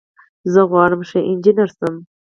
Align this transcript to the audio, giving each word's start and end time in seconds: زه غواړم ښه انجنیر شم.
زه 0.53 0.61
غواړم 0.69 1.01
ښه 1.09 1.19
انجنیر 1.31 1.69
شم. 1.77 1.95